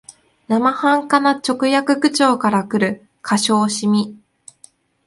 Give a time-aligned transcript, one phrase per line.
[0.47, 4.17] 生半可な直訳口調からくる可笑しみ、